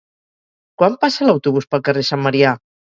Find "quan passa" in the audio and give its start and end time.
0.83-1.29